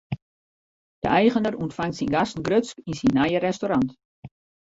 [1.03, 3.89] De eigener ûntfangt syn gasten grutsk yn syn nije restaurant.